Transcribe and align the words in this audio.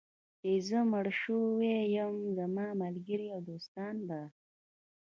چې 0.39 0.51
زه 0.67 0.79
مړ 0.91 1.05
شوی 1.21 1.75
یم، 1.95 2.15
زما 2.37 2.67
ملګري 2.81 3.27
او 3.35 3.39
دوستان 3.49 3.95
به. 4.07 4.21